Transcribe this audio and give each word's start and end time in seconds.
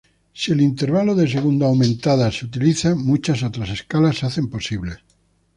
Si 0.33 0.51
el 0.51 0.61
intervalo 0.61 1.13
de 1.13 1.27
segunda 1.27 1.67
aumentada 1.67 2.31
se 2.31 2.45
utiliza, 2.45 2.95
muchas 2.95 3.43
otras 3.43 3.69
escalas 3.69 4.17
se 4.17 4.25
hacen 4.25 4.49
posibles. 4.49 4.97